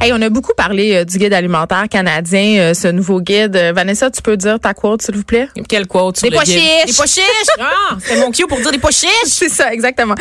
Hey, 0.00 0.12
on 0.12 0.22
a 0.22 0.28
beaucoup 0.28 0.52
parlé 0.56 0.94
euh, 0.94 1.04
du 1.04 1.18
guide 1.18 1.32
alimentaire 1.32 1.86
canadien, 1.90 2.60
euh, 2.60 2.74
ce 2.74 2.86
nouveau 2.86 3.20
guide. 3.20 3.56
Euh, 3.56 3.72
Vanessa, 3.74 4.08
tu 4.12 4.22
peux 4.22 4.36
dire 4.36 4.60
ta 4.60 4.72
quote, 4.72 5.02
s'il 5.02 5.16
vous 5.16 5.24
plaît? 5.24 5.48
Quelle 5.68 5.88
quote? 5.88 6.22
Des 6.22 6.28
sur 6.28 6.36
pois 6.36 6.44
chiches! 6.44 6.86
Des 6.86 6.92
pois 6.92 7.06
chiches! 7.06 7.24
Ah, 7.58 7.96
c'est 7.98 8.20
mon 8.20 8.30
cue 8.30 8.46
pour 8.46 8.60
dire 8.60 8.70
des 8.70 8.78
pois 8.78 8.92
chiches! 8.92 9.08
C'est 9.24 9.48
ça, 9.48 9.72
exactement. 9.72 10.14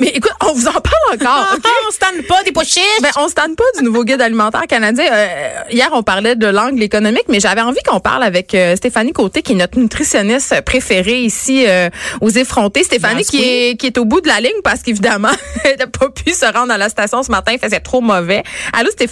Mais 0.00 0.08
écoute, 0.08 0.32
on 0.44 0.52
vous 0.52 0.66
en 0.66 0.72
parle 0.72 1.14
encore. 1.14 1.46
Ah, 1.50 1.54
OK? 1.54 1.64
on 1.86 1.92
se 1.92 1.98
tanne 1.98 2.22
pas 2.24 2.42
des 2.42 2.50
pois 2.50 2.64
chiches! 2.64 2.82
Ben, 3.00 3.10
on 3.16 3.28
se 3.28 3.34
pas 3.34 3.44
du 3.78 3.84
nouveau 3.84 4.02
guide 4.02 4.20
alimentaire 4.20 4.66
canadien. 4.66 5.04
Hier, 5.70 5.88
on 5.92 6.02
parlait 6.02 6.34
de 6.34 6.48
l'angle 6.48 6.82
économique, 6.82 7.24
mais 7.28 7.38
j'avais 7.38 7.60
envie 7.60 7.82
qu'on 7.86 8.00
parle 8.00 8.24
avec 8.24 8.56
Stéphanie 8.76 9.12
Côté, 9.12 9.42
qui 9.42 9.52
est 9.52 9.56
notre 9.56 9.78
nutritionniste 9.78 10.62
préférée 10.62 11.20
ici 11.20 11.64
aux 12.20 12.30
effrontés. 12.30 12.82
Stéphanie 12.82 13.20
Yes, 13.20 13.30
qui, 13.30 13.42
est, 13.42 13.76
qui 13.76 13.86
est 13.86 13.98
au 13.98 14.04
bout 14.04 14.20
de 14.20 14.28
la 14.28 14.40
ligne 14.40 14.50
parce 14.64 14.82
qu'évidemment, 14.82 15.28
elle 15.64 15.78
n'a 15.78 15.86
pas 15.86 16.08
pu 16.08 16.32
se 16.32 16.46
rendre 16.52 16.72
à 16.72 16.78
la 16.78 16.88
station 16.88 17.22
ce 17.22 17.30
matin, 17.30 17.52
il 17.52 17.58
faisait 17.58 17.80
trop 17.80 18.00
mauvais. 18.00 18.42
Allô, 18.72 18.90
Stéphanie? 18.90 19.11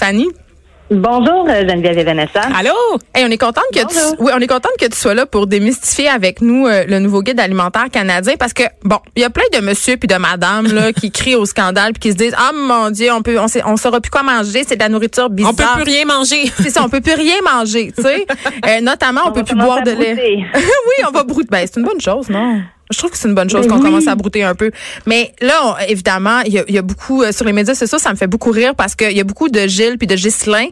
Bonjour 0.91 1.47
euh, 1.49 1.69
Geneviève 1.69 1.99
et 1.99 2.03
Vanessa. 2.03 2.41
Allô? 2.53 2.73
Hey, 3.15 3.25
on 3.25 3.31
est 3.31 3.39
contente 3.39 3.63
que 3.73 3.79
tu, 3.79 3.95
Bonjour. 3.95 4.17
oui, 4.19 4.33
on 4.35 4.41
est 4.41 4.49
contente 4.49 4.73
que 4.77 4.87
tu 4.87 4.97
sois 4.97 5.15
là 5.15 5.25
pour 5.25 5.47
démystifier 5.47 6.09
avec 6.09 6.41
nous 6.41 6.67
euh, 6.67 6.85
le 6.89 6.99
nouveau 6.99 7.23
guide 7.23 7.39
alimentaire 7.39 7.87
canadien 7.93 8.35
parce 8.37 8.53
que 8.53 8.65
bon, 8.83 8.99
il 9.15 9.23
y 9.23 9.25
a 9.25 9.31
plein 9.31 9.45
de 9.53 9.65
monsieur 9.65 9.97
puis 9.99 10.09
de 10.09 10.17
madame 10.17 10.67
là 10.73 10.93
qui 11.01 11.13
crient 11.13 11.37
au 11.37 11.47
scandale 11.47 11.93
puis 11.93 12.01
qui 12.01 12.11
se 12.11 12.17
disent 12.17 12.35
"Ah 12.37 12.51
mon 12.53 12.91
dieu, 12.91 13.13
on 13.13 13.23
peut 13.23 13.39
on 13.39 13.47
sait, 13.47 13.63
on 13.65 13.77
saura 13.77 14.01
plus 14.01 14.11
quoi 14.11 14.25
manger, 14.25 14.65
c'est 14.67 14.75
de 14.75 14.83
la 14.83 14.89
nourriture 14.89 15.31
bizarre." 15.31 15.53
On 15.53 15.55
peut 15.55 15.83
plus 15.85 15.93
rien 15.93 16.05
manger. 16.07 16.51
C'est 16.61 16.71
ça, 16.71 16.83
on 16.83 16.89
peut 16.89 17.01
plus 17.01 17.15
rien 17.15 17.37
manger, 17.45 17.93
tu 17.97 18.03
sais. 18.03 18.27
Euh, 18.67 18.81
notamment, 18.81 19.21
on, 19.27 19.33
peut 19.33 19.41
va 19.41 19.45
plus 19.45 19.55
boire 19.55 19.83
de 19.85 19.93
lait. 19.93 20.15
brouter. 20.15 20.45
oui, 20.55 21.05
on 21.07 21.13
va 21.13 21.23
brouter. 21.23 21.49
Ben, 21.51 21.67
c'est 21.67 21.79
une 21.79 21.87
bonne 21.87 22.01
chose, 22.01 22.29
non? 22.29 22.63
Je 22.91 22.99
trouve 22.99 23.11
que 23.11 23.17
c'est 23.19 23.29
une 23.29 23.35
bonne 23.35 23.49
chose 23.49 23.67
Ben 23.67 23.73
qu'on 23.75 23.79
oui. 23.81 23.85
commence 23.91 24.07
à 24.09 24.15
brouter 24.15 24.43
un 24.43 24.55
peu. 24.55 24.71
Mais 25.07 25.33
là, 25.41 25.55
on- 25.65 25.75
évidemment, 25.89 26.41
il 26.41 26.53
y 26.53 26.59
a, 26.59 26.65
il 26.69 26.75
y 26.75 26.79
a 26.79 26.83
beaucoup 26.83 27.23
euh, 27.23 27.33
sur 27.33 27.45
les 27.45 27.53
médias 27.53 27.75
sociaux, 27.75 27.99
ça 27.99 28.11
me 28.11 28.17
fait 28.17 28.27
beaucoup 28.27 28.51
rire 28.51 28.75
parce 28.75 28.95
qu'il 28.95 29.13
y 29.17 29.21
a 29.21 29.25
beaucoup 29.25 29.49
de 29.49 29.67
Gilles 29.67 29.97
puis 29.99 30.07
de 30.07 30.15
Ghislain 30.17 30.67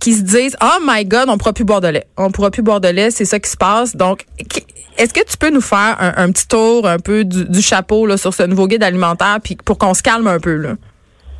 qui 0.00 0.12
se 0.14 0.22
disent 0.22 0.56
Oh 0.62 0.78
my 0.86 1.04
God, 1.04 1.24
on 1.28 1.36
pourra 1.38 1.52
plus 1.52 1.64
boire 1.64 1.80
de 1.80 1.88
lait. 1.88 2.06
On 2.16 2.30
pourra 2.30 2.50
plus 2.50 2.62
boire 2.62 2.80
de 2.80 2.88
lait, 2.88 3.10
c'est 3.10 3.24
ça 3.24 3.38
qui 3.40 3.50
se 3.50 3.56
passe. 3.56 3.96
Donc, 3.96 4.24
est-ce 4.96 5.12
que 5.12 5.24
tu 5.28 5.36
peux 5.36 5.50
nous 5.50 5.60
faire 5.60 5.96
un, 5.98 6.14
un 6.16 6.30
petit 6.30 6.46
tour 6.46 6.86
un 6.86 6.98
peu 6.98 7.24
du, 7.24 7.44
du 7.46 7.60
chapeau 7.62 8.06
là, 8.06 8.16
sur 8.16 8.32
ce 8.32 8.44
nouveau 8.44 8.68
guide 8.68 8.82
alimentaire 8.84 9.38
puis 9.42 9.56
pour 9.64 9.76
qu'on 9.78 9.94
se 9.94 10.02
calme 10.02 10.26
un 10.28 10.38
peu 10.38 10.54
là? 10.54 10.74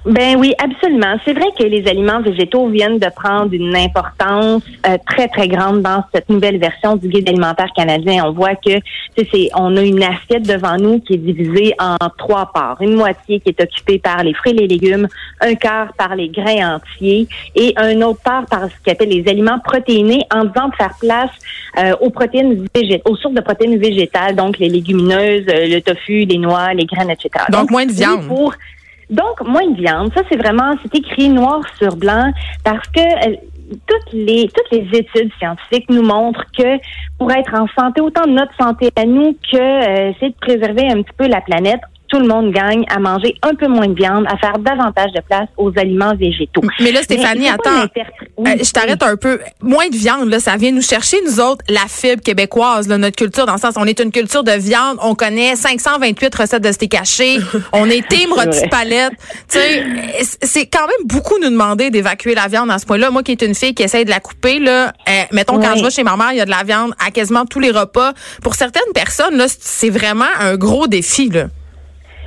Ben 0.04 0.36
oui, 0.36 0.54
absolument. 0.58 1.16
C'est 1.24 1.32
vrai 1.32 1.46
que 1.58 1.64
les 1.64 1.88
aliments 1.88 2.20
végétaux 2.20 2.68
viennent 2.68 2.98
de 2.98 3.08
prendre 3.08 3.54
une 3.54 3.74
importance 3.74 4.62
euh, 4.86 4.98
très 5.06 5.28
très 5.28 5.48
grande 5.48 5.80
dans 5.80 6.04
cette 6.14 6.28
nouvelle 6.28 6.58
version 6.58 6.96
du 6.96 7.08
guide 7.08 7.26
alimentaire 7.26 7.70
canadien. 7.74 8.24
On 8.26 8.32
voit 8.32 8.54
que 8.54 8.74
tu 8.74 8.82
sais, 9.16 9.28
c'est 9.32 9.48
on 9.54 9.74
a 9.78 9.82
une 9.82 10.02
assiette 10.02 10.46
devant 10.46 10.76
nous 10.76 11.00
qui 11.00 11.14
est 11.14 11.18
divisée 11.18 11.74
en 11.78 11.96
trois 12.18 12.50
parts. 12.52 12.76
Une 12.82 12.96
moitié 12.96 13.40
qui 13.40 13.48
est 13.48 13.62
occupée 13.62 13.98
par 13.98 14.22
les 14.22 14.34
fruits 14.34 14.52
et 14.52 14.56
les 14.56 14.68
légumes, 14.68 15.08
un 15.40 15.54
quart 15.54 15.94
par 15.94 16.14
les 16.16 16.28
grains 16.28 16.76
entiers 16.76 17.26
et 17.54 17.72
un 17.76 18.02
autre 18.02 18.20
part 18.22 18.44
par 18.44 18.64
ce 18.64 18.74
qu'on 18.84 18.92
appelle 18.92 19.08
les 19.08 19.26
aliments 19.30 19.58
protéinés 19.58 20.24
en 20.30 20.44
disant 20.44 20.68
de 20.68 20.74
faire 20.74 20.94
place 21.00 21.30
euh, 21.78 21.94
aux 22.02 22.10
protéines 22.10 22.66
végétales, 22.74 23.10
aux 23.10 23.16
sources 23.16 23.34
de 23.34 23.40
protéines 23.40 23.78
végétales, 23.78 24.36
donc 24.36 24.58
les 24.58 24.68
légumineuses, 24.68 25.46
euh, 25.48 25.66
le 25.66 25.80
tofu, 25.80 26.26
les 26.26 26.38
noix, 26.38 26.74
les 26.74 26.84
graines, 26.84 27.10
etc. 27.10 27.46
Donc, 27.50 27.70
moins 27.70 27.86
de 27.86 27.92
viande. 27.92 28.26
pour 28.28 28.54
donc, 29.10 29.40
moins 29.46 29.68
de 29.68 29.76
viande. 29.76 30.12
Ça, 30.14 30.22
c'est 30.30 30.36
vraiment, 30.36 30.74
c'est 30.82 30.98
écrit 30.98 31.28
noir 31.28 31.60
sur 31.78 31.96
blanc 31.96 32.30
parce 32.64 32.86
que 32.88 33.00
euh, 33.00 33.36
toutes 33.86 34.12
les 34.12 34.48
toutes 34.48 34.70
les 34.72 34.98
études 34.98 35.30
scientifiques 35.38 35.88
nous 35.88 36.02
montrent 36.02 36.44
que 36.56 36.78
pour 37.18 37.30
être 37.32 37.54
en 37.54 37.66
santé, 37.78 38.00
autant 38.00 38.24
de 38.24 38.32
notre 38.32 38.54
santé 38.60 38.90
à 38.96 39.04
nous 39.04 39.36
que 39.50 39.56
euh, 39.56 40.10
essayer 40.10 40.30
de 40.30 40.36
préserver 40.40 40.86
un 40.90 41.02
petit 41.02 41.14
peu 41.16 41.26
la 41.26 41.40
planète, 41.40 41.80
tout 42.08 42.18
le 42.18 42.28
monde 42.28 42.52
gagne 42.52 42.84
à 42.88 42.98
manger 42.98 43.34
un 43.42 43.54
peu 43.54 43.66
moins 43.66 43.88
de 43.88 43.94
viande, 43.94 44.26
à 44.28 44.36
faire 44.36 44.58
davantage 44.58 45.12
de 45.12 45.20
place 45.20 45.48
aux 45.56 45.72
aliments 45.76 46.14
végétaux. 46.14 46.62
Mais 46.80 46.92
là, 46.92 47.02
Stéphanie, 47.02 47.48
attends. 47.48 47.86
Oui, 48.36 48.50
Euh, 48.50 48.64
je 48.64 48.70
t'arrête 48.72 49.02
oui. 49.02 49.08
un 49.08 49.16
peu. 49.16 49.40
Moins 49.62 49.88
de 49.88 49.96
viande, 49.96 50.28
là, 50.28 50.40
ça 50.40 50.56
vient 50.56 50.72
nous 50.72 50.82
chercher, 50.82 51.18
nous 51.26 51.40
autres, 51.40 51.64
la 51.68 51.86
fibre 51.88 52.22
québécoise, 52.22 52.88
là, 52.88 52.98
notre 52.98 53.16
culture, 53.16 53.46
dans 53.46 53.54
le 53.54 53.60
sens, 53.60 53.74
on 53.76 53.86
est 53.86 54.00
une 54.00 54.10
culture 54.12 54.44
de 54.44 54.52
viande, 54.52 54.98
on 55.02 55.14
connaît 55.14 55.56
528 55.56 56.34
recettes 56.34 56.62
de 56.62 56.72
steak 56.72 56.94
haché, 56.94 57.38
on 57.72 57.88
est 57.88 58.06
team 58.08 58.30
vrai. 58.30 58.68
palette. 58.70 59.12
Tu 59.48 59.58
sais, 59.58 59.84
c'est 60.42 60.66
quand 60.66 60.86
même 60.86 61.06
beaucoup 61.06 61.38
nous 61.40 61.50
demander 61.50 61.90
d'évacuer 61.90 62.34
la 62.34 62.48
viande 62.48 62.70
à 62.70 62.78
ce 62.78 62.86
point-là. 62.86 63.10
Moi 63.10 63.22
qui 63.22 63.32
est 63.32 63.42
une 63.42 63.54
fille 63.54 63.74
qui 63.74 63.82
essaye 63.82 64.04
de 64.04 64.10
la 64.10 64.20
couper, 64.20 64.58
là, 64.58 64.92
euh, 65.08 65.22
mettons, 65.32 65.60
quand 65.60 65.76
je 65.76 65.84
vais 65.84 65.90
chez 65.90 66.02
ma 66.04 66.16
mère, 66.16 66.32
il 66.32 66.38
y 66.38 66.40
a 66.40 66.44
de 66.46 66.50
la 66.50 66.62
viande 66.64 66.92
à 67.04 67.10
quasiment 67.10 67.44
tous 67.46 67.60
les 67.60 67.70
repas. 67.70 68.12
Pour 68.42 68.54
certaines 68.54 68.92
personnes, 68.94 69.36
là, 69.36 69.46
c'est 69.60 69.90
vraiment 69.90 70.24
un 70.40 70.56
gros 70.56 70.86
défi, 70.86 71.28
là. 71.30 71.46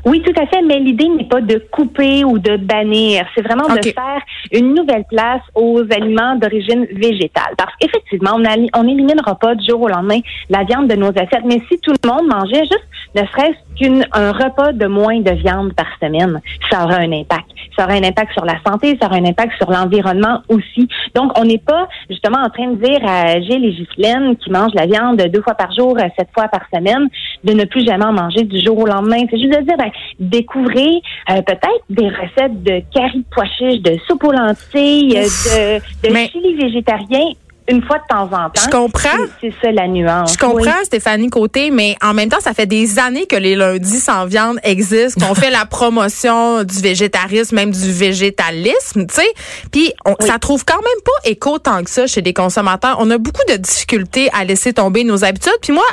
Oui, 0.06 0.22
tout 0.22 0.34
à 0.41 0.46
fait, 0.47 0.62
mais 0.62 0.80
l'idée 0.80 1.08
n'est 1.09 1.25
pas 1.28 1.41
de 1.41 1.62
couper 1.72 2.24
ou 2.24 2.40
de 2.40 2.56
bannir. 2.58 3.25
C'est 3.35 3.41
vraiment 3.41 3.68
de 3.68 3.81
faire 3.94 4.22
une 4.52 4.74
nouvelle 4.74 5.03
place 5.09 5.41
aux 5.56 5.81
aliments 5.91 6.35
d'origine 6.35 6.85
végétale. 6.94 7.53
Parce 7.58 7.74
qu'effectivement, 7.80 8.31
on 8.36 8.46
ali- 8.46 8.69
on 8.75 8.84
n'éliminera 8.84 9.36
pas 9.36 9.56
du 9.56 9.66
jour 9.66 9.81
au 9.81 9.88
lendemain 9.88 10.19
la 10.50 10.63
viande 10.63 10.88
de 10.88 10.96
nos 10.96 11.09
assiettes, 11.09 11.46
mais 11.46 11.62
si 11.69 11.80
tout 11.80 11.94
le 12.03 12.09
monde 12.09 12.28
mangeait 12.28 12.66
juste 12.66 12.88
ne 13.16 13.22
serait-ce 13.25 13.80
qu'un 13.80 14.31
repas 14.31 14.72
de 14.74 14.86
moins 14.86 15.19
de 15.19 15.31
viande 15.31 15.74
par 15.74 15.88
semaine, 16.02 16.40
ça 16.69 16.84
aurait 16.84 17.06
un 17.06 17.12
impact. 17.12 17.46
Ça 17.75 17.85
aurait 17.85 17.97
un 18.00 18.07
impact 18.07 18.33
sur 18.33 18.45
la 18.45 18.55
santé, 18.66 18.97
ça 19.01 19.07
aurait 19.07 19.19
un 19.19 19.25
impact 19.25 19.53
sur 19.57 19.69
l'environnement 19.72 20.41
aussi. 20.50 20.88
Donc, 21.16 21.31
on 21.39 21.44
n'est 21.45 21.57
pas 21.57 21.88
justement 22.09 22.39
en 22.39 22.50
train 22.50 22.67
de 22.72 22.75
dire 22.83 23.00
à 23.07 23.39
Gilles 23.41 23.66
et 23.66 23.72
Ghislaine 23.73 24.35
qui 24.38 24.50
mangent 24.51 24.73
la 24.75 24.85
viande 24.85 25.17
deux 25.33 25.41
fois 25.41 25.55
par 25.55 25.72
jour, 25.73 25.95
euh, 25.97 26.07
sept 26.17 26.29
fois 26.33 26.47
par 26.47 26.61
semaine, 26.73 27.07
de 27.44 27.53
ne 27.53 27.66
plus 27.66 27.85
jamais 27.85 28.06
en 28.06 28.13
manger 28.13 28.44
du 28.44 28.59
jour 28.63 28.77
au 28.77 28.85
lendemain. 28.85 29.17
C'est 29.29 29.38
juste 29.39 29.57
de 29.57 29.63
dire, 29.63 29.77
ben, 29.77 29.91
découvrez 30.19 31.01
euh, 31.31 31.41
peut-être 31.41 31.83
des 31.89 32.07
recettes 32.07 32.63
de 32.63 32.81
curry 32.94 33.19
de 33.19 33.25
pois 33.31 33.45
chiches, 33.57 33.81
de 33.81 33.97
soupe 34.07 34.23
aux 34.23 34.31
lentilles, 34.31 35.17
euh, 35.17 35.79
de, 35.79 36.07
de 36.07 36.13
Mais- 36.13 36.27
chili 36.29 36.56
végétarien 36.56 37.25
une 37.69 37.83
fois 37.83 37.97
de 37.97 38.03
temps 38.09 38.23
en 38.25 38.50
temps. 38.50 38.51
Je 38.63 38.69
comprends. 38.69 39.17
C'est 39.41 39.53
ça 39.61 39.72
la 39.72 39.88
nuance. 39.88 40.33
Je 40.33 40.38
comprends, 40.38 40.55
Oui. 40.79 40.85
Stéphanie 40.85 41.29
Côté, 41.29 41.69
mais 41.72 41.95
en 42.03 42.13
même 42.13 42.29
temps, 42.29 42.39
ça 42.39 42.53
fait 42.53 42.66
des 42.66 43.00
années 43.00 43.25
que 43.25 43.35
les 43.35 43.55
lundis 43.55 44.00
sans 44.00 44.25
viande 44.25 44.57
existent, 44.63 45.28
qu'on 45.28 45.35
fait 45.35 45.50
la 45.50 45.66
promotion 45.66 46.63
du 46.63 46.79
végétarisme, 46.79 47.56
même 47.56 47.72
du 47.72 47.91
végétalisme, 47.91 49.06
tu 49.07 49.16
sais. 49.16 49.27
Puis 49.72 49.91
on- 50.06 50.16
ça 50.25 50.39
trouve 50.39 50.63
quand 50.66 50.75
même 50.77 51.01
pas 51.03 51.29
écho 51.29 51.59
tant 51.59 51.83
que 51.83 51.89
ça 51.89 52.07
chez 52.07 52.22
les 52.22 52.33
consommateurs. 52.33 52.97
On 53.00 53.09
a 53.11 53.17
beaucoup 53.17 53.44
de 53.50 53.56
difficultés 53.57 54.29
à 54.33 54.44
laisser 54.44 54.73
tomber 54.73 55.03
nos 55.03 55.23
habitudes. 55.23 55.51
Puis 55.61 55.73
moi, 55.73 55.83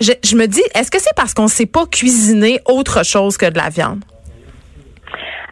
je, 0.00 0.12
je 0.22 0.36
me 0.36 0.46
dis, 0.46 0.62
est-ce 0.74 0.90
que 0.90 1.00
c'est 1.00 1.14
parce 1.16 1.32
qu'on 1.34 1.48
sait 1.48 1.66
pas 1.66 1.86
cuisiner 1.86 2.60
autre 2.66 3.04
chose 3.04 3.36
que 3.36 3.46
de 3.46 3.56
la 3.56 3.70
viande? 3.70 4.00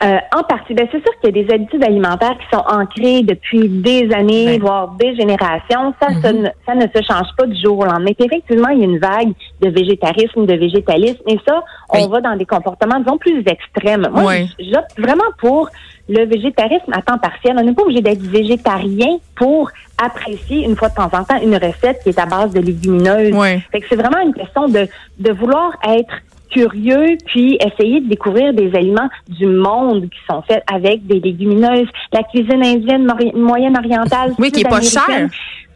Euh, 0.03 0.17
en 0.37 0.43
partie, 0.43 0.75
ben 0.75 0.89
c'est 0.91 1.01
sûr 1.01 1.13
qu'il 1.21 1.35
y 1.37 1.41
a 1.41 1.45
des 1.45 1.55
habitudes 1.55 1.85
alimentaires 1.85 2.37
qui 2.39 2.57
sont 2.57 2.65
ancrées 2.67 3.23
depuis 3.23 3.69
des 3.69 4.13
années, 4.13 4.47
Ben. 4.59 4.61
voire 4.61 4.89
des 4.99 5.15
générations. 5.15 5.95
Ça, 6.03 6.09
ça, 6.21 6.33
ne, 6.33 6.49
ça 6.67 6.75
ne 6.75 6.83
se 6.83 7.03
change 7.07 7.29
pas 7.39 7.47
du 7.47 7.61
jour 7.61 7.79
au 7.79 7.85
lendemain. 7.85 8.11
Puis 8.19 8.27
effectivement, 8.27 8.69
il 8.71 8.79
y 8.81 8.83
a 8.83 8.87
une 8.87 8.99
vague 8.99 9.33
de 9.61 9.69
végétarisme, 9.71 10.47
de 10.47 10.55
végétalisme, 10.55 11.23
et 11.29 11.39
ça, 11.47 11.63
on 11.91 12.03
Oui. 12.03 12.11
va 12.11 12.21
dans 12.21 12.37
des 12.37 12.45
comportements, 12.45 12.99
disons, 12.99 13.19
plus 13.19 13.43
extrêmes. 13.47 14.09
Moi, 14.13 14.33
j'opte 14.59 14.99
vraiment 14.99 15.23
pour 15.39 15.69
le 16.09 16.25
végétarisme 16.27 16.93
à 16.93 17.01
temps 17.01 17.19
partiel. 17.19 17.57
On 17.59 17.63
n'est 17.63 17.73
pas 17.73 17.83
obligé 17.83 18.01
d'être 18.03 18.21
végétarien 18.21 19.17
pour 19.37 19.71
apprécier 20.05 20.65
une 20.65 20.77
fois 20.77 20.89
de 20.89 20.95
temps 20.97 21.05
en 21.13 21.23
temps 21.25 21.41
une 21.43 21.55
recette 21.55 22.01
qui 22.03 22.09
est 22.11 22.19
à 22.19 22.27
base 22.27 22.53
de 22.53 22.61
légumineuses. 22.61 23.33
Oui. 23.33 23.61
Fait 23.71 23.81
que 23.81 23.87
c'est 23.89 23.97
vraiment 23.97 24.21
une 24.21 24.35
question 24.35 24.69
de, 24.69 24.89
de 25.19 25.33
vouloir 25.33 25.71
être 25.89 26.13
curieux 26.55 27.19
puis 27.27 27.59
essayer 27.61 28.01
de 28.01 28.09
découvrir 28.09 28.55
des 28.55 28.71
aliments 28.75 29.09
du 29.29 29.47
monde 29.47 30.09
qui 30.09 30.19
sont 30.31 30.43
faits 30.43 30.63
avec 30.73 31.07
des 31.07 31.21
légumineuses. 31.21 31.89
La 32.13 32.23
cuisine 32.23 32.65
indienne, 32.65 33.07
moyenne 33.35 33.77
orientale, 33.77 34.33
Oui, 34.39 34.51
qui 34.51 34.61
est 34.61 34.69
pas 34.69 34.81
sud-américaine. 34.81 35.31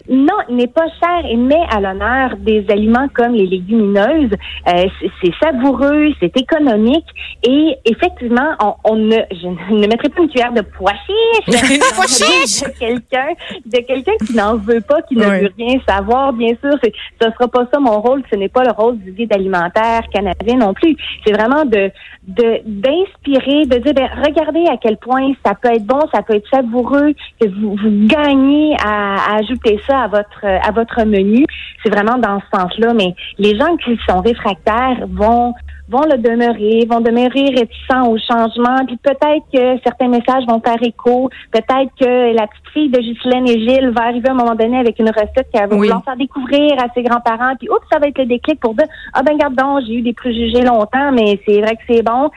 Non, 0.08 0.34
il 0.48 0.56
n'est 0.56 0.66
pas 0.68 0.86
cher 1.00 1.24
et 1.30 1.36
met 1.36 1.62
à 1.70 1.80
l'honneur 1.80 2.36
des 2.38 2.64
aliments 2.70 3.08
comme 3.14 3.32
les 3.34 3.46
légumineuses. 3.46 4.30
Euh, 4.66 4.84
c'est- 5.22 5.32
savoureux, 5.42 6.08
c'est 6.20 6.34
économique 6.36 7.04
et 7.42 7.76
effectivement, 7.84 8.50
on, 8.60 8.74
on 8.84 8.96
ne, 8.96 9.16
je 9.30 9.46
ne 9.74 9.86
mettrai 9.86 10.08
pas 10.08 10.22
une 10.22 10.28
cuillère 10.28 10.52
de 10.52 10.62
pois 10.62 10.92
chiche. 10.92 11.54
Pois! 11.94 12.06
De 12.06 12.78
quelqu'un, 12.78 13.28
de 13.66 13.78
quelqu'un 13.86 14.12
qui 14.26 14.34
n'en 14.34 14.56
veut 14.56 14.80
pas, 14.80 15.02
qui 15.02 15.16
ne 15.16 15.24
veut 15.24 15.50
rien 15.58 15.78
savoir, 15.86 16.32
bien 16.32 16.54
sûr. 16.62 16.72
Ce 16.82 17.30
sera 17.30 17.48
pas 17.48 17.66
ça 17.72 17.78
mon 17.80 18.00
rôle. 18.00 18.22
Ce 18.30 18.36
n'est 18.36 18.48
pas 18.48 18.64
le 18.64 18.72
rôle 18.72 18.98
du 18.98 19.12
guide 19.12 19.32
alimentaire 19.32 20.02
canadien 20.12 20.56
non 20.56 20.74
plus. 20.74 20.96
C'est 21.26 21.32
vraiment 21.32 21.64
de, 21.64 21.90
de, 22.26 22.60
d'inspirer, 22.64 23.66
de 23.66 23.76
dire, 23.78 23.94
ben, 23.94 24.08
regardez 24.24 24.64
à 24.70 24.76
quel 24.76 24.96
point 24.96 25.32
ça 25.44 25.54
peut 25.54 25.70
être 25.72 25.84
bon, 25.86 26.00
ça 26.12 26.22
peut 26.22 26.34
être 26.34 26.48
savoureux, 26.50 27.12
que 27.40 27.48
vous, 27.48 27.76
vous 27.76 28.06
gagnez 28.06 28.74
à, 28.84 29.32
à 29.32 29.36
ajouter 29.38 29.80
ça 29.86 29.97
à 30.02 30.08
votre, 30.08 30.44
à 30.44 30.70
votre 30.72 31.04
menu. 31.04 31.44
C'est 31.82 31.90
vraiment 31.94 32.18
dans 32.18 32.40
ce 32.40 32.58
sens-là. 32.58 32.92
Mais 32.94 33.14
les 33.38 33.56
gens 33.58 33.76
qui 33.76 33.98
sont 34.08 34.20
réfractaires 34.20 35.06
vont 35.08 35.54
vont 35.90 36.02
le 36.04 36.18
demeurer, 36.18 36.86
vont 36.86 37.00
demeurer 37.00 37.46
réticents 37.56 38.10
au 38.10 38.18
changement, 38.18 38.84
puis 38.86 38.98
peut-être 38.98 39.44
que 39.50 39.80
certains 39.82 40.08
messages 40.08 40.44
vont 40.46 40.60
faire 40.60 40.76
écho, 40.82 41.30
peut-être 41.50 41.90
que 41.98 42.34
la 42.36 42.46
petite 42.46 42.68
fille 42.74 42.90
de 42.90 42.98
Ghislaine 42.98 43.48
et 43.48 43.58
Gilles 43.58 43.90
va 43.96 44.02
arriver 44.02 44.28
à 44.28 44.32
un 44.32 44.34
moment 44.34 44.54
donné 44.54 44.78
avec 44.78 44.98
une 44.98 45.08
recette 45.08 45.48
qu'elle 45.50 45.66
va 45.66 45.76
Oui. 45.76 45.86
vouloir 45.86 46.04
faire 46.04 46.16
découvrir 46.16 46.72
à 46.74 46.92
ses 46.94 47.02
grands-parents, 47.02 47.54
puis 47.58 47.70
oups, 47.70 47.86
ça 47.90 47.98
va 47.98 48.08
être 48.08 48.18
le 48.18 48.26
déclic 48.26 48.60
pour 48.60 48.74
dire 48.74 48.86
ah 49.14 49.22
ben 49.22 49.38
garde 49.38 49.54
donc, 49.54 49.80
j'ai 49.86 49.94
eu 49.94 50.02
des 50.02 50.12
préjugés 50.12 50.60
longtemps, 50.62 51.10
mais 51.10 51.40
c'est 51.48 51.58
vrai 51.62 51.74
que 51.76 51.82
c'est 51.88 52.02
bon. 52.02 52.28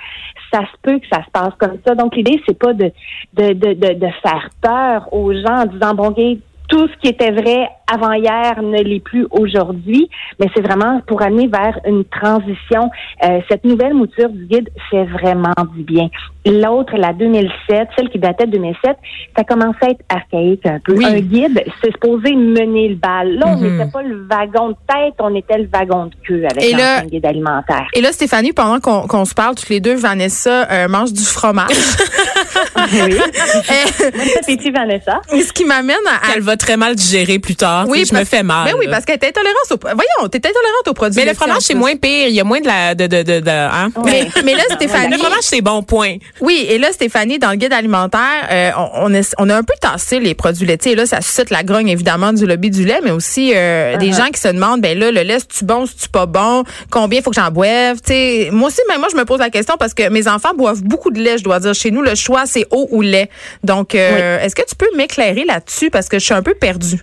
Ça 0.53 0.61
se 0.61 0.77
peut 0.81 0.99
que 0.99 1.07
ça 1.11 1.21
se 1.25 1.29
passe 1.31 1.53
comme 1.57 1.77
ça. 1.85 1.93
Donc 1.93 2.15
l'idée 2.15 2.41
c'est 2.47 2.57
pas 2.57 2.71
de 2.71 2.89
de, 3.33 3.51
de, 3.51 3.73
de 3.73 3.93
de 3.99 4.07
faire 4.23 4.49
peur 4.61 5.09
aux 5.13 5.33
gens 5.33 5.63
en 5.63 5.65
disant 5.65 5.93
bon, 5.93 6.11
gars, 6.11 6.35
tout 6.71 6.87
ce 6.87 6.97
qui 7.01 7.09
était 7.09 7.31
vrai 7.31 7.69
avant 7.91 8.13
hier 8.13 8.61
ne 8.61 8.81
l'est 8.81 8.99
plus 9.03 9.27
aujourd'hui, 9.31 10.09
mais 10.39 10.47
c'est 10.55 10.61
vraiment 10.61 11.01
pour 11.07 11.21
amener 11.21 11.47
vers 11.47 11.79
une 11.85 12.03
transition. 12.05 12.89
Euh, 13.23 13.39
cette 13.49 13.63
nouvelle 13.65 13.93
mouture 13.93 14.29
du 14.29 14.45
guide 14.45 14.69
fait 14.89 15.03
vraiment 15.05 15.53
du 15.75 15.83
bien. 15.83 16.07
L'autre, 16.45 16.95
la 16.97 17.13
2007, 17.13 17.87
celle 17.97 18.09
qui 18.09 18.17
datait 18.19 18.45
de 18.47 18.51
2007, 18.51 18.97
ça 19.37 19.43
commençait 19.43 19.77
à 19.85 19.89
être 19.91 20.05
archaïque 20.09 20.65
un 20.65 20.79
peu. 20.83 20.93
Oui. 20.95 21.05
Un 21.05 21.19
guide, 21.19 21.63
c'est 21.83 21.91
supposé 21.91 22.33
mener 22.35 22.89
le 22.89 22.95
bal. 22.95 23.35
Là, 23.35 23.45
on 23.47 23.57
Mhm. 23.57 23.77
n'était 23.77 23.91
pas 23.91 24.01
le 24.01 24.25
wagon 24.29 24.69
de 24.69 24.75
tête, 24.87 25.13
on 25.19 25.35
était 25.35 25.57
le 25.57 25.67
wagon 25.71 26.05
de 26.07 26.15
queue 26.27 26.45
avec 26.49 26.63
Et 26.63 26.73
là- 26.73 26.95
l'ancien 26.95 27.09
guide 27.09 27.25
alimentaire. 27.25 27.87
Et 27.93 28.01
là, 28.01 28.11
Stéphanie, 28.11 28.53
pendant 28.53 28.79
qu'on 28.79 29.25
se 29.25 29.33
parle, 29.35 29.55
toutes 29.55 29.69
les 29.69 29.79
deux, 29.79 29.95
Vanessa 29.95 30.67
euh, 30.71 30.87
mange 30.87 31.13
du 31.13 31.23
fromage. 31.23 31.67
oui. 32.77 33.15
Bon 34.11 34.23
appétit, 34.41 34.71
Vanessa. 34.71 35.21
ce 35.29 35.51
qui 35.53 35.65
m'amène 35.65 35.95
à... 36.07 36.31
Qu'elle 36.33 36.41
va 36.43 36.57
très 36.57 36.77
mal 36.77 36.95
digérer 36.95 37.39
plus 37.39 37.55
tard. 37.55 37.80
Oui, 37.87 37.99
Oui, 38.01 38.05
je 38.09 38.15
me 38.15 38.23
fais 38.25 38.43
mal. 38.43 38.65
Ben 38.71 38.75
oui, 38.79 38.87
parce 38.89 39.05
qu'elle 39.05 39.19
est 39.21 39.27
intolérante 39.27 39.71
au... 39.71 39.77
Voyons, 39.81 40.29
t'es 40.29 40.37
intolérante 40.39 40.87
aux 40.87 40.93
produits 40.93 41.19
Mais 41.21 41.29
le 41.29 41.33
fromage, 41.35 41.61
c'est 41.61 41.73
moins 41.73 41.95
pire. 41.95 42.27
Il 42.27 42.33
y 42.33 42.39
a 42.39 42.43
moins 42.43 42.59
de 42.61 42.67
la. 42.67 42.95
De, 42.95 43.07
de, 43.07 43.23
de, 43.23 43.39
de- 43.39 43.49
hein? 43.49 43.89
Mais, 44.05 44.27
mais 44.43 44.53
là, 44.55 44.63
Stéphanie... 44.75 45.11
Le 45.13 45.17
fromage, 45.17 45.41
c'est 45.43 45.61
bon, 45.61 45.83
point. 45.83 46.15
Oui, 46.41 46.65
et 46.69 46.77
là, 46.77 46.91
Stéphanie, 46.91 47.39
dans 47.39 47.51
le 47.51 47.55
guide 47.57 47.73
alimentaire, 47.73 48.47
euh, 48.51 48.71
on, 48.77 48.89
on, 49.11 49.13
est- 49.13 49.35
on 49.37 49.49
a 49.49 49.55
un 49.55 49.63
peu 49.63 49.73
tassé 49.79 50.19
les 50.19 50.33
produits 50.33 50.65
laitiers. 50.65 50.93
Et 50.93 50.95
là, 50.95 51.05
ça 51.05 51.21
suscite 51.21 51.49
la 51.49 51.63
grogne, 51.63 51.87
évidemment, 51.89 52.33
du 52.33 52.45
lobby 52.45 52.69
du 52.69 52.85
lait, 52.85 52.99
mais 53.03 53.11
aussi 53.11 53.51
euh, 53.55 53.97
des 53.97 54.11
gens 54.13 54.27
qui 54.33 54.39
se 54.39 54.47
demandent, 54.47 54.81
ben 54.81 54.97
là, 54.97 55.11
le 55.11 55.21
lait, 55.21 55.39
c'est-tu 55.39 55.65
bon, 55.65 55.85
c'est-tu 55.85 56.09
pas 56.09 56.25
bon? 56.25 56.63
Combien 56.89 57.21
faut 57.21 57.29
que 57.31 57.35
j'en 57.35 57.51
boive? 57.51 57.97
Tu 58.01 58.13
sais, 58.13 58.49
moi 58.51 58.67
aussi, 58.69 58.79
même 58.89 58.99
moi, 58.99 59.09
je 59.11 59.17
me 59.17 59.25
pose 59.25 59.39
la 59.39 59.49
question 59.49 59.75
parce 59.79 59.93
que 59.93 60.09
mes 60.09 60.27
enfants 60.27 60.53
boivent 60.55 60.83
beaucoup 60.83 61.11
de 61.11 61.19
lait, 61.19 61.37
je 61.37 61.43
dois 61.43 61.59
dire. 61.59 61.73
Chez 61.73 61.91
nous, 61.91 62.01
le 62.01 62.15
choix, 62.15 62.43
c'est 62.45 62.65
eau 62.71 62.87
ou 62.91 63.01
lait. 63.01 63.29
Donc, 63.63 63.95
euh, 63.95 64.39
est-ce 64.43 64.55
que 64.55 64.61
tu 64.67 64.75
peux 64.75 64.89
m'éclairer 64.95 65.45
là-dessus? 65.45 65.89
Parce 65.89 66.07
que 66.09 66.19
je 66.19 66.25
suis 66.25 66.33
un 66.33 66.41
peu 66.43 66.53
perdue. 66.53 67.01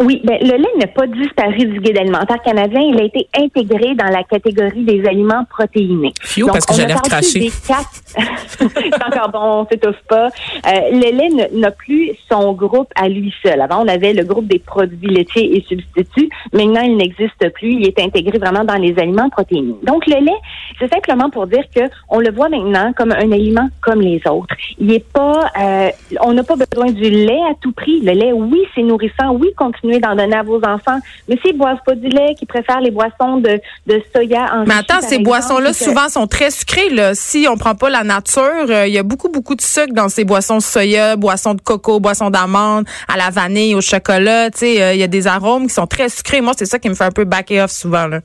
Oui, 0.00 0.20
ben, 0.24 0.38
le 0.40 0.56
lait 0.56 0.68
n'a 0.78 0.88
pas 0.88 1.06
disparu 1.06 1.66
du 1.66 1.78
guide 1.78 1.96
alimentaire 1.98 2.42
canadien. 2.42 2.80
Il 2.80 3.00
a 3.00 3.04
été 3.04 3.28
intégré 3.36 3.94
dans 3.94 4.06
la 4.06 4.24
catégorie 4.24 4.82
des 4.82 5.06
aliments 5.06 5.44
protéinés. 5.48 6.12
Phew, 6.20 6.46
parce 6.46 6.66
que 6.66 6.74
j'allais 6.74 6.94
recracher. 6.94 7.48
c'est 8.48 9.04
encore 9.04 9.30
bon, 9.30 9.38
on 9.40 9.66
s'étouffe 9.66 10.02
pas. 10.08 10.26
Euh, 10.26 10.80
le 10.90 11.16
lait 11.16 11.48
n'a 11.52 11.70
plus 11.70 12.10
son 12.28 12.54
groupe 12.54 12.88
à 12.96 13.08
lui 13.08 13.32
seul. 13.42 13.60
Avant, 13.60 13.84
on 13.84 13.88
avait 13.88 14.12
le 14.12 14.24
groupe 14.24 14.48
des 14.48 14.58
produits 14.58 15.08
laitiers 15.08 15.56
et 15.56 15.62
substituts. 15.62 16.28
Maintenant, 16.52 16.82
il 16.82 16.96
n'existe 16.96 17.48
plus. 17.54 17.74
Il 17.74 17.86
est 17.86 17.98
intégré 18.00 18.38
vraiment 18.38 18.64
dans 18.64 18.74
les 18.74 18.98
aliments 18.98 19.30
protéinés. 19.30 19.76
Donc, 19.84 20.06
le 20.08 20.24
lait, 20.24 20.40
c'est 20.80 20.92
simplement 20.92 21.30
pour 21.30 21.46
dire 21.46 21.64
que 21.74 21.82
on 22.08 22.18
le 22.18 22.32
voit 22.32 22.48
maintenant 22.48 22.92
comme 22.96 23.12
un 23.12 23.30
aliment 23.30 23.68
comme 23.80 24.00
les 24.00 24.20
autres. 24.28 24.56
Il 24.78 24.92
est 24.92 25.06
pas, 25.12 25.50
euh, 25.60 25.90
on 26.20 26.32
n'a 26.32 26.42
pas 26.42 26.56
besoin 26.56 26.90
du 26.90 27.08
lait 27.08 27.42
à 27.48 27.54
tout 27.60 27.72
prix. 27.72 28.00
Le 28.00 28.12
lait, 28.12 28.32
oui, 28.32 28.60
c'est 28.74 28.82
nourrissant. 28.82 29.32
Oui, 29.34 29.52
d'en 29.84 30.14
donner 30.16 30.36
à 30.36 30.42
vos 30.42 30.58
enfants. 30.64 30.98
Mais 31.28 31.38
s'ils 31.44 31.56
boivent 31.56 31.78
pas 31.84 31.94
du 31.94 32.08
lait, 32.08 32.34
qui 32.38 32.46
préfèrent 32.46 32.80
les 32.80 32.90
boissons 32.90 33.36
de, 33.38 33.60
de 33.86 34.02
soya 34.14 34.46
en 34.54 34.64
Mais 34.64 34.74
attends, 34.74 35.00
ces 35.00 35.18
boissons-là, 35.18 35.72
souvent, 35.72 36.08
sont 36.08 36.26
très 36.26 36.50
sucrées. 36.50 36.90
Là. 36.90 37.14
Si 37.14 37.46
on 37.50 37.56
prend 37.56 37.74
pas 37.74 37.90
la 37.90 38.02
nature, 38.04 38.42
euh, 38.70 38.86
il 38.86 38.92
y 38.94 38.98
a 38.98 39.02
beaucoup, 39.02 39.28
beaucoup 39.28 39.54
de 39.54 39.62
sucre 39.62 39.92
dans 39.94 40.08
ces 40.08 40.24
boissons 40.24 40.60
soya, 40.60 41.16
boissons 41.16 41.54
de 41.54 41.60
coco, 41.60 42.00
boissons 42.00 42.30
d'amande, 42.30 42.86
à 43.12 43.16
la 43.16 43.30
vanille, 43.30 43.74
au 43.74 43.80
chocolat. 43.80 44.50
Tu 44.50 44.58
sais, 44.58 44.82
euh, 44.82 44.92
il 44.94 45.00
y 45.00 45.04
a 45.04 45.08
des 45.08 45.26
arômes 45.26 45.66
qui 45.66 45.74
sont 45.74 45.86
très 45.86 46.08
sucrés. 46.08 46.40
Moi, 46.40 46.52
c'est 46.56 46.66
ça 46.66 46.78
qui 46.78 46.88
me 46.88 46.94
fait 46.94 47.04
un 47.04 47.10
peu 47.10 47.24
backer 47.24 47.60
off 47.64 47.70
souvent. 47.70 48.06
Là. 48.06 48.20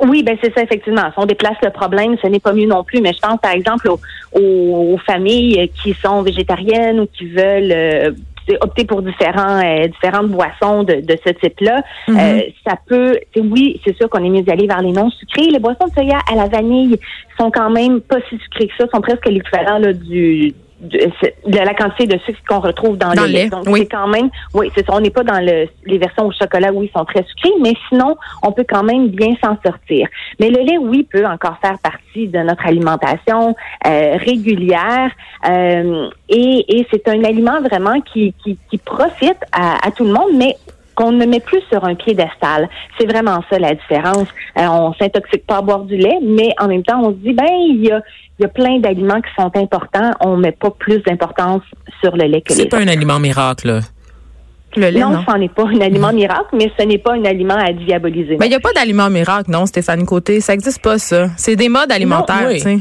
Oui, 0.00 0.22
ben 0.22 0.38
c'est 0.40 0.54
ça 0.54 0.62
effectivement. 0.62 1.02
Si 1.12 1.14
on 1.16 1.26
déplace 1.26 1.56
le 1.60 1.70
problème, 1.70 2.14
ce 2.22 2.28
n'est 2.28 2.38
pas 2.38 2.52
mieux 2.52 2.68
non 2.68 2.84
plus. 2.84 3.00
Mais 3.00 3.12
je 3.12 3.18
pense 3.18 3.40
par 3.40 3.50
exemple 3.50 3.88
aux, 3.88 3.98
aux- 4.32 4.94
aux 4.94 4.98
familles 4.98 5.72
qui 5.82 5.92
sont 6.00 6.22
végétariennes 6.22 7.00
ou 7.00 7.06
qui 7.06 7.26
veulent 7.26 7.72
euh, 7.72 8.12
opter 8.60 8.84
pour 8.84 9.02
différents 9.02 9.58
euh, 9.58 9.86
différentes 9.88 10.28
boissons 10.28 10.82
de, 10.82 10.94
de 10.94 11.16
ce 11.24 11.30
type-là. 11.32 11.82
Euh, 12.08 12.40
ça 12.66 12.76
peut, 12.86 13.18
oui, 13.36 13.80
c'est 13.84 13.96
sûr 13.96 14.08
qu'on 14.08 14.24
est 14.24 14.30
mieux 14.30 14.42
d'y 14.42 14.50
aller 14.50 14.66
vers 14.66 14.82
les 14.82 14.92
non 14.92 15.10
sucrés. 15.10 15.50
Les 15.50 15.58
boissons 15.58 15.86
de 15.86 15.92
soya 15.92 16.18
à 16.30 16.34
la 16.34 16.48
vanille 16.48 16.98
sont 17.38 17.50
quand 17.50 17.70
même 17.70 18.00
pas 18.00 18.18
si 18.28 18.38
sucrées 18.38 18.68
que 18.68 18.74
ça, 18.78 18.86
sont 18.92 19.00
presque 19.00 19.26
l'équivalent 19.26 19.78
là, 19.78 19.92
du 19.92 20.54
de, 20.80 21.10
de 21.46 21.58
la 21.58 21.74
quantité 21.74 22.06
de 22.06 22.18
sucre 22.24 22.38
qu'on 22.48 22.60
retrouve 22.60 22.96
dans, 22.96 23.12
Dans 23.14 23.22
le 23.22 23.28
lait, 23.28 23.48
Donc 23.48 23.64
oui. 23.66 23.80
c'est 23.80 23.88
quand 23.88 24.06
même, 24.08 24.28
oui, 24.54 24.70
c'est 24.74 24.86
ça. 24.86 24.92
On 24.94 25.00
n'est 25.00 25.10
pas 25.10 25.24
dans 25.24 25.40
le, 25.40 25.68
les 25.86 25.98
versions 25.98 26.26
au 26.26 26.32
chocolat 26.32 26.72
où 26.72 26.82
ils 26.82 26.90
sont 26.90 27.04
très 27.04 27.24
sucrés, 27.24 27.52
mais 27.62 27.74
sinon 27.88 28.16
on 28.42 28.52
peut 28.52 28.64
quand 28.68 28.84
même 28.84 29.08
bien 29.08 29.34
s'en 29.42 29.56
sortir. 29.64 30.08
Mais 30.40 30.50
le 30.50 30.60
lait, 30.60 30.78
oui, 30.78 31.06
peut 31.10 31.26
encore 31.26 31.58
faire 31.60 31.78
partie 31.78 32.28
de 32.28 32.38
notre 32.38 32.66
alimentation 32.66 33.54
euh, 33.86 34.16
régulière 34.18 35.10
euh, 35.48 36.08
et, 36.28 36.64
et 36.78 36.86
c'est 36.90 37.08
un 37.08 37.24
aliment 37.24 37.60
vraiment 37.60 38.00
qui, 38.00 38.34
qui, 38.42 38.58
qui 38.70 38.78
profite 38.78 39.38
à, 39.52 39.86
à 39.86 39.90
tout 39.90 40.04
le 40.04 40.12
monde, 40.12 40.30
mais 40.34 40.56
qu'on 40.98 41.12
ne 41.12 41.24
met 41.26 41.38
plus 41.38 41.62
sur 41.70 41.84
un 41.84 41.94
piédestal. 41.94 42.68
C'est 42.98 43.06
vraiment 43.06 43.40
ça 43.48 43.58
la 43.60 43.74
différence. 43.74 44.26
Euh, 44.58 44.66
on 44.66 44.92
s'intoxique 44.94 45.46
pas 45.46 45.58
à 45.58 45.62
boire 45.62 45.84
du 45.84 45.96
lait, 45.96 46.18
mais 46.20 46.52
en 46.58 46.66
même 46.66 46.82
temps, 46.82 47.00
on 47.00 47.10
se 47.10 47.18
dit, 47.18 47.32
ben, 47.32 47.46
il 47.48 47.86
y 47.86 47.92
a, 47.92 48.02
il 48.38 48.42
y 48.42 48.44
a 48.44 48.48
plein 48.48 48.80
d'aliments 48.80 49.20
qui 49.20 49.30
sont 49.38 49.52
importants. 49.54 50.10
On 50.20 50.36
met 50.36 50.50
pas 50.50 50.72
plus 50.72 50.98
d'importance 51.04 51.62
sur 52.02 52.16
le 52.16 52.24
lait 52.24 52.40
que 52.40 52.48
les 52.48 52.56
C'est 52.56 52.66
pas 52.66 52.78
un 52.78 52.88
aliment 52.88 53.20
miracle. 53.20 53.68
là. 53.68 53.80
Le 54.76 54.90
lait, 54.90 55.00
non, 55.00 55.10
non? 55.10 55.24
ce 55.26 55.36
n'est 55.36 55.48
pas 55.48 55.64
un 55.66 55.80
aliment 55.80 56.12
miracle, 56.12 56.48
mais 56.52 56.70
ce 56.76 56.84
n'est 56.84 56.98
pas 56.98 57.14
un 57.14 57.24
aliment 57.24 57.56
à 57.56 57.72
diaboliser. 57.72 58.34
Ben, 58.34 58.46
il 58.46 58.50
n'y 58.50 58.56
a 58.56 58.60
pas 58.60 58.72
d'aliment 58.72 59.08
miracle, 59.08 59.52
non, 59.52 59.66
Stéphanie 59.66 60.04
Côté? 60.04 60.40
Ça 60.40 60.52
n'existe 60.52 60.82
pas, 60.82 60.98
ça. 60.98 61.28
C'est 61.36 61.54
des 61.54 61.68
modes 61.68 61.92
alimentaires, 61.92 62.48
oui. 62.48 62.56
tu 62.56 62.62
sais. 62.62 62.78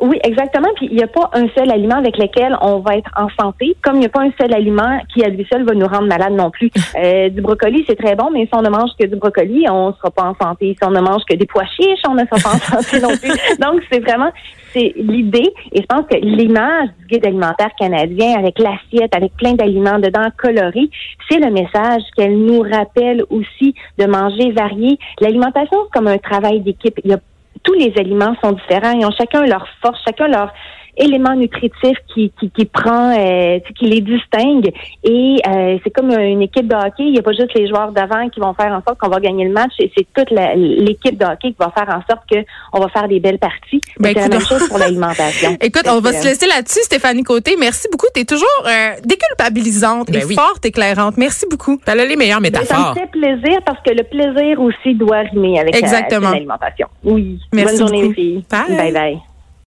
Oui, 0.00 0.18
exactement. 0.22 0.68
Puis 0.76 0.88
il 0.90 0.96
n'y 0.96 1.02
a 1.02 1.08
pas 1.08 1.30
un 1.32 1.48
seul 1.56 1.70
aliment 1.70 1.96
avec 1.96 2.18
lequel 2.18 2.56
on 2.60 2.78
va 2.78 2.96
être 2.96 3.10
en 3.16 3.28
santé, 3.40 3.76
comme 3.82 3.96
il 3.96 4.00
n'y 4.00 4.06
a 4.06 4.10
pas 4.10 4.22
un 4.22 4.30
seul 4.40 4.54
aliment 4.54 5.00
qui 5.12 5.24
à 5.24 5.28
lui 5.28 5.46
seul 5.50 5.64
va 5.64 5.74
nous 5.74 5.86
rendre 5.86 6.06
malade 6.06 6.32
non 6.32 6.50
plus. 6.50 6.70
Euh, 6.98 7.28
du 7.28 7.42
brocoli, 7.42 7.84
c'est 7.86 7.96
très 7.96 8.16
bon, 8.16 8.30
mais 8.32 8.46
si 8.46 8.50
on 8.54 8.62
ne 8.62 8.70
mange 8.70 8.90
que 8.98 9.06
du 9.06 9.14
brocoli, 9.14 9.66
on 9.70 9.88
ne 9.88 9.92
sera 9.92 10.10
pas 10.10 10.24
en 10.24 10.34
santé. 10.34 10.74
Si 10.76 10.88
on 10.88 10.90
ne 10.90 11.00
mange 11.00 11.22
que 11.28 11.36
des 11.36 11.46
pois 11.46 11.66
chiches, 11.66 12.00
on 12.08 12.14
ne 12.14 12.24
sera 12.24 12.40
pas 12.40 12.56
en 12.56 12.58
santé 12.82 13.00
non 13.00 13.16
plus. 13.16 13.30
Donc 13.60 13.82
c'est 13.90 14.00
vraiment 14.00 14.30
c'est 14.72 14.92
l'idée, 14.96 15.52
et 15.72 15.80
je 15.80 15.86
pense 15.86 16.06
que 16.10 16.16
l'image 16.16 16.88
du 16.98 17.06
guide 17.06 17.26
alimentaire 17.26 17.70
canadien 17.78 18.38
avec 18.38 18.58
l'assiette, 18.58 19.14
avec 19.14 19.34
plein 19.36 19.54
d'aliments 19.54 19.98
dedans 19.98 20.28
colorés, 20.36 20.90
c'est 21.28 21.38
le 21.38 21.50
message 21.50 22.02
qu'elle 22.16 22.38
nous 22.38 22.60
rappelle 22.60 23.24
aussi 23.30 23.74
de 23.98 24.06
manger 24.06 24.50
varié. 24.52 24.98
L'alimentation, 25.20 25.78
c'est 25.84 25.98
comme 25.98 26.08
un 26.08 26.18
travail 26.18 26.60
d'équipe. 26.60 26.98
Il 27.04 27.10
y 27.10 27.14
a 27.14 27.18
tous 27.68 27.74
les 27.74 27.92
aliments 27.98 28.34
sont 28.42 28.52
différents. 28.52 28.92
Ils 28.92 29.04
ont 29.04 29.10
chacun 29.10 29.44
leur 29.44 29.66
force, 29.82 30.00
chacun 30.06 30.28
leur 30.28 30.52
élément 30.98 31.34
nutritif 31.34 31.96
qui, 32.12 32.32
qui, 32.38 32.50
qui 32.50 32.64
prend, 32.64 33.16
euh, 33.18 33.58
qui 33.78 33.86
les 33.86 34.00
distingue. 34.00 34.72
Et 35.04 35.36
euh, 35.46 35.78
c'est 35.84 35.90
comme 35.90 36.10
une 36.10 36.42
équipe 36.42 36.66
de 36.68 36.74
hockey. 36.74 37.04
Il 37.04 37.12
n'y 37.12 37.18
a 37.18 37.22
pas 37.22 37.32
juste 37.32 37.54
les 37.54 37.68
joueurs 37.68 37.92
d'avant 37.92 38.28
qui 38.28 38.40
vont 38.40 38.54
faire 38.54 38.72
en 38.72 38.82
sorte 38.86 38.98
qu'on 38.98 39.08
va 39.08 39.20
gagner 39.20 39.44
le 39.44 39.52
match. 39.52 39.72
Et 39.78 39.90
c'est 39.96 40.06
toute 40.14 40.30
la- 40.30 40.54
l'équipe 40.54 41.16
de 41.18 41.24
hockey 41.24 41.48
qui 41.52 41.56
va 41.58 41.70
faire 41.76 41.88
en 41.88 42.02
sorte 42.10 42.22
qu'on 42.28 42.80
va 42.80 42.88
faire 42.88 43.08
des 43.08 43.20
belles 43.20 43.38
parties. 43.38 43.80
Ben, 44.00 44.12
c'est 44.14 44.20
la 44.20 44.28
même 44.28 44.40
chose 44.40 44.68
pour 44.68 44.78
l'alimentation. 44.78 45.56
Écoute, 45.60 45.84
on 45.88 46.00
va 46.00 46.12
se 46.12 46.24
laisser 46.26 46.46
là-dessus, 46.46 46.80
Stéphanie 46.82 47.22
Côté. 47.22 47.56
Merci 47.58 47.88
beaucoup. 47.90 48.06
Tu 48.14 48.22
es 48.22 48.24
toujours 48.24 48.48
euh, 48.66 48.94
déculpabilisante 49.04 50.10
Ben 50.10 50.22
et 50.22 50.24
oui. 50.24 50.34
forte, 50.34 50.64
éclairante. 50.66 51.16
Merci 51.16 51.46
beaucoup. 51.50 51.78
T'as 51.84 51.94
les 51.94 52.16
meilleures 52.16 52.40
ben, 52.40 52.52
ça 52.54 52.60
métaphores. 52.60 52.94
me 52.94 53.00
fait 53.00 53.10
plaisir 53.10 53.58
parce 53.64 53.78
que 53.82 53.90
le 53.92 54.02
plaisir 54.04 54.60
aussi 54.60 54.94
doit 54.94 55.18
rimer 55.20 55.60
avec 55.60 55.80
l'alimentation. 55.80 56.86
Oui. 57.04 57.38
Merci 57.52 57.78
Bonne 57.78 57.86
journée, 57.88 58.02
beaucoup. 58.02 58.14
les 58.16 58.22
filles. 58.22 58.44
Bye. 58.50 58.76
Bye 58.76 58.92
bye. 58.92 59.18